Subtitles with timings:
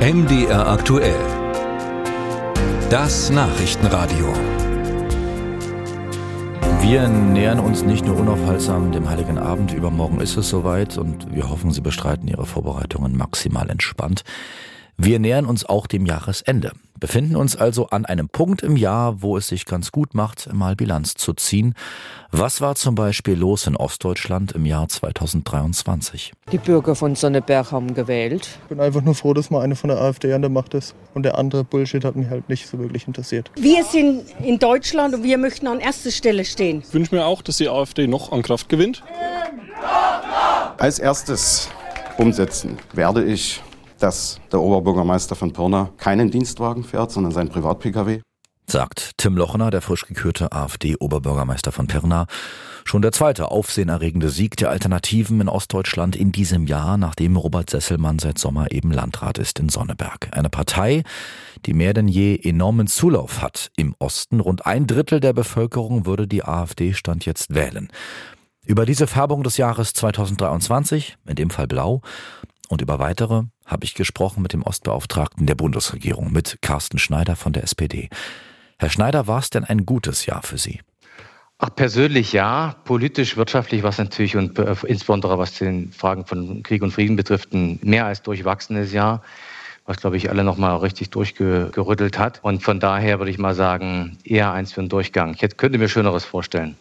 [0.00, 1.14] MDR aktuell.
[2.88, 4.32] Das Nachrichtenradio.
[6.80, 9.74] Wir nähern uns nicht nur unaufhaltsam dem Heiligen Abend.
[9.74, 14.24] Übermorgen ist es soweit und wir hoffen, Sie bestreiten Ihre Vorbereitungen maximal entspannt.
[14.96, 19.36] Wir nähern uns auch dem Jahresende, befinden uns also an einem Punkt im Jahr, wo
[19.36, 21.74] es sich ganz gut macht, mal Bilanz zu ziehen.
[22.30, 26.32] Was war zum Beispiel los in Ostdeutschland im Jahr 2023?
[26.52, 28.48] Die Bürger von Sonneberg haben gewählt.
[28.62, 30.94] Ich bin einfach nur froh, dass mal eine von der AfD an der Macht ist.
[31.14, 33.50] Und der andere Bullshit hat mich halt nicht so wirklich interessiert.
[33.56, 36.82] Wir sind in Deutschland und wir möchten an erster Stelle stehen.
[36.86, 39.02] Ich wünsche mir auch, dass die AfD noch an Kraft gewinnt.
[40.78, 41.68] Als erstes
[42.16, 43.60] umsetzen werde ich
[44.00, 48.20] dass der Oberbürgermeister von Pirna keinen Dienstwagen fährt, sondern sein Privat-Pkw.
[48.66, 52.26] Sagt Tim Lochner, der frisch gekürte AfD-Oberbürgermeister von Pirna.
[52.84, 58.18] Schon der zweite aufsehenerregende Sieg der Alternativen in Ostdeutschland in diesem Jahr, nachdem Robert Sesselmann
[58.20, 60.28] seit Sommer eben Landrat ist in Sonneberg.
[60.32, 61.02] Eine Partei,
[61.66, 64.40] die mehr denn je enormen Zulauf hat im Osten.
[64.40, 67.88] Rund ein Drittel der Bevölkerung würde die AfD Stand jetzt wählen.
[68.64, 72.02] Über diese Färbung des Jahres 2023, in dem Fall blau,
[72.68, 77.52] und über weitere habe ich gesprochen mit dem Ostbeauftragten der Bundesregierung, mit Carsten Schneider von
[77.52, 78.08] der SPD.
[78.78, 80.80] Herr Schneider, war es denn ein gutes Jahr für Sie?
[81.58, 82.74] Ach, persönlich ja.
[82.84, 87.16] Politisch, wirtschaftlich war es natürlich und äh, insbesondere was den Fragen von Krieg und Frieden
[87.16, 89.22] betrifft, ein mehr als durchwachsenes Jahr,
[89.84, 92.40] was, glaube ich, alle nochmal richtig durchgerüttelt hat.
[92.42, 95.34] Und von daher würde ich mal sagen, eher eins für einen Durchgang.
[95.34, 96.76] Ich hätte, könnte mir Schöneres vorstellen.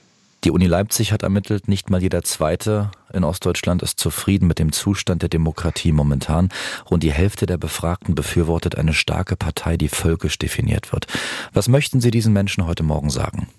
[0.45, 4.71] Die Uni Leipzig hat ermittelt, nicht mal jeder Zweite in Ostdeutschland ist zufrieden mit dem
[4.71, 6.47] Zustand der Demokratie momentan.
[6.89, 11.07] Rund die Hälfte der Befragten befürwortet eine starke Partei, die völkisch definiert wird.
[11.51, 13.49] Was möchten Sie diesen Menschen heute Morgen sagen?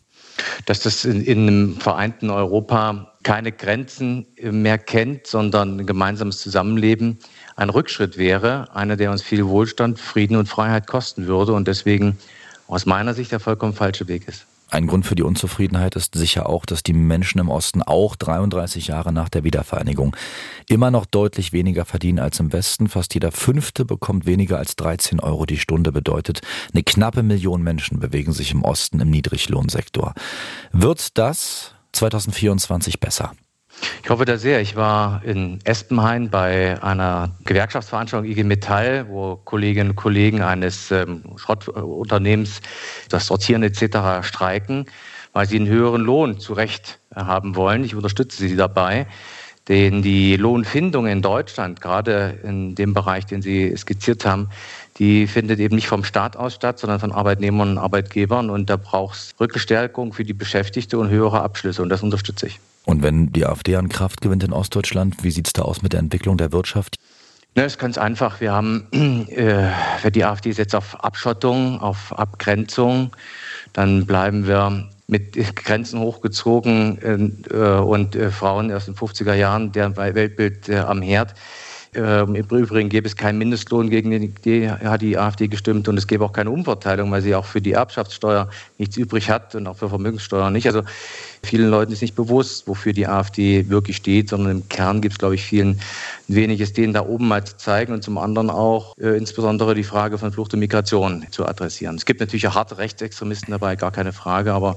[0.65, 7.19] Dass das in, in einem vereinten Europa keine Grenzen mehr kennt, sondern ein gemeinsames Zusammenleben
[7.57, 12.17] ein Rückschritt wäre, einer, der uns viel Wohlstand, Frieden und Freiheit kosten würde und deswegen
[12.69, 14.47] aus meiner Sicht der vollkommen falsche Weg ist.
[14.71, 18.87] Ein Grund für die Unzufriedenheit ist sicher auch, dass die Menschen im Osten auch 33
[18.87, 20.17] Jahre nach der Wiedervereinigung
[20.69, 22.89] immer noch deutlich weniger verdienen als im Westen.
[22.89, 26.43] Fast jeder Fünfte bekommt weniger als 13 Euro die Stunde, bedeutet,
[26.73, 30.15] eine knappe Million Menschen bewegen sich im Osten im Niedriglohnsektor.
[30.73, 33.33] Wird das 2024 besser?
[34.03, 34.61] Ich hoffe da sehr.
[34.61, 41.23] Ich war in Espenhain bei einer Gewerkschaftsveranstaltung IG Metall, wo Kolleginnen und Kollegen eines ähm,
[41.37, 42.61] Schrottunternehmens
[43.09, 44.27] das Sortieren etc.
[44.27, 44.87] streiken,
[45.33, 47.85] weil sie einen höheren Lohn zu Recht haben wollen.
[47.85, 49.07] Ich unterstütze sie dabei.
[49.69, 54.49] Denn die Lohnfindung in Deutschland, gerade in dem Bereich, den Sie skizziert haben,
[54.99, 58.51] die findet eben nicht vom Staat aus statt, sondern von Arbeitnehmern und Arbeitgebern.
[58.51, 61.83] Und da braucht es Rückstärkung für die Beschäftigte und höhere Abschlüsse.
[61.83, 62.59] Und das unterstütze ich.
[62.91, 65.93] Und wenn die AfD an Kraft gewinnt in Ostdeutschland, wie sieht es da aus mit
[65.93, 66.97] der Entwicklung der Wirtschaft?
[67.55, 68.41] Ne, ist ganz einfach.
[68.41, 68.89] Wir haben,
[69.31, 73.15] äh, die AfD setzt auf Abschottung, auf Abgrenzung.
[73.73, 76.99] Dann bleiben wir mit Grenzen hochgezogen
[77.53, 81.35] äh, und äh, Frauen aus den 50er Jahren, deren Weltbild äh, am Herd.
[81.93, 85.97] Ähm, Im Übrigen gäbe es keinen Mindestlohn, gegen den die, hat die AfD gestimmt und
[85.97, 89.67] es gäbe auch keine Umverteilung, weil sie auch für die Erbschaftssteuer nichts übrig hat und
[89.67, 90.69] auch für Vermögenssteuer nicht.
[90.69, 90.83] Also
[91.43, 95.19] vielen Leuten ist nicht bewusst, wofür die AfD wirklich steht, sondern im Kern gibt es,
[95.19, 95.81] glaube ich, vielen
[96.29, 100.17] weniges denen da oben mal zu zeigen und zum anderen auch äh, insbesondere die Frage
[100.17, 101.97] von Flucht und Migration zu adressieren.
[101.97, 104.77] Es gibt natürlich auch harte Rechtsextremisten dabei, gar keine Frage, aber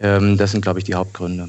[0.00, 1.48] ähm, das sind, glaube ich, die Hauptgründe.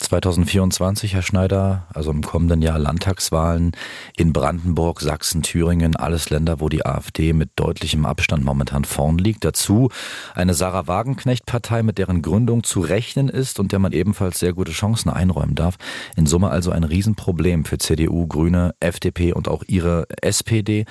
[0.00, 3.72] 2024, Herr Schneider, also im kommenden Jahr Landtagswahlen
[4.16, 9.44] in Brandenburg, Sachsen, Thüringen, alles Länder, wo die AfD mit deutlichem Abstand momentan vorn liegt.
[9.44, 9.90] Dazu
[10.34, 14.72] eine Sarah Wagenknecht-Partei, mit deren Gründung zu rechnen ist und der man ebenfalls sehr gute
[14.72, 15.76] Chancen einräumen darf.
[16.16, 20.84] In Summe also ein Riesenproblem für CDU, Grüne, FDP und auch ihre SPD.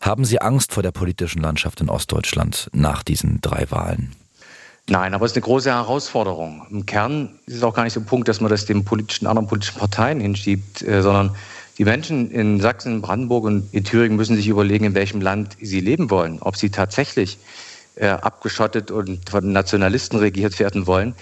[0.00, 4.14] Haben Sie Angst vor der politischen Landschaft in Ostdeutschland nach diesen drei Wahlen?
[4.88, 6.66] Nein, aber es ist eine große Herausforderung.
[6.70, 9.26] Im Kern ist es auch gar nicht so ein Punkt, dass man das den politischen,
[9.26, 11.36] anderen politischen Parteien hinschiebt, äh, sondern
[11.78, 15.80] die Menschen in Sachsen, Brandenburg und in Thüringen müssen sich überlegen, in welchem Land sie
[15.80, 16.38] leben wollen.
[16.40, 17.38] Ob sie tatsächlich
[17.94, 21.14] äh, abgeschottet und von Nationalisten regiert werden wollen,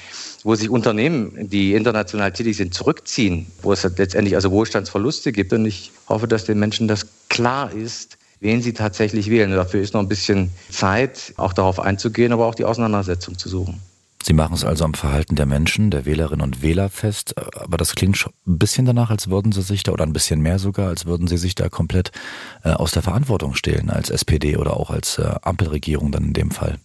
[0.43, 5.53] wo sich Unternehmen, die international tätig sind, zurückziehen, wo es letztendlich also Wohlstandsverluste gibt.
[5.53, 9.51] Und ich hoffe, dass den Menschen das klar ist, wen sie tatsächlich wählen.
[9.51, 13.81] Dafür ist noch ein bisschen Zeit, auch darauf einzugehen, aber auch die Auseinandersetzung zu suchen.
[14.23, 17.95] Sie machen es also am Verhalten der Menschen, der Wählerinnen und Wähler fest, aber das
[17.95, 20.89] klingt schon ein bisschen danach, als würden Sie sich da, oder ein bisschen mehr sogar,
[20.89, 22.11] als würden Sie sich da komplett
[22.63, 26.51] äh, aus der Verantwortung stehlen, als SPD oder auch als äh, Ampelregierung dann in dem
[26.51, 26.79] Fall.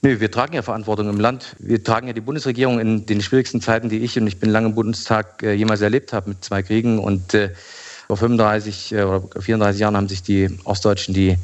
[0.00, 1.56] Nee, wir tragen ja Verantwortung im Land.
[1.58, 4.68] Wir tragen ja die Bundesregierung in den schwierigsten Zeiten, die ich und ich bin lange
[4.68, 7.50] im Bundestag äh, jemals erlebt habe, mit zwei Kriegen und äh,
[8.08, 11.36] vor 35 äh, oder 34 Jahren haben sich die Ostdeutschen die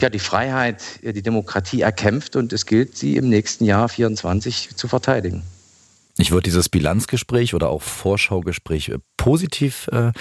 [0.00, 4.88] ja, die Freiheit, die Demokratie erkämpft und es gilt, sie im nächsten Jahr 24 zu
[4.88, 5.44] verteidigen.
[6.18, 10.12] Ich würde dieses Bilanzgespräch oder auch Vorschaugespräch äh, positiv äh,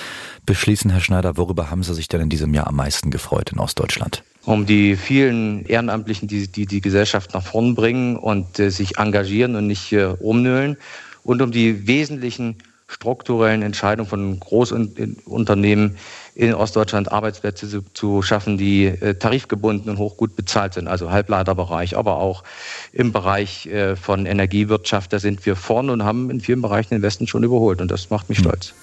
[0.45, 1.35] beschließen, Herr Schneider.
[1.35, 4.23] Worüber haben Sie sich denn in diesem Jahr am meisten gefreut in Ostdeutschland?
[4.45, 9.55] Um die vielen Ehrenamtlichen, die die, die Gesellschaft nach vorn bringen und äh, sich engagieren
[9.55, 10.77] und nicht äh, rumnöhlen.
[11.23, 12.57] Und um die wesentlichen
[12.91, 15.97] strukturellen Entscheidungen von Großunternehmen
[16.35, 21.97] in Ostdeutschland Arbeitsplätze zu, zu schaffen, die äh, tarifgebunden und hochgut bezahlt sind, also Halbleiterbereich,
[21.97, 22.43] aber auch
[22.93, 25.11] im Bereich äh, von Energiewirtschaft.
[25.13, 28.09] Da sind wir vorne und haben in vielen Bereichen den Westen schon überholt und das
[28.09, 28.45] macht mich hm.
[28.45, 28.73] stolz.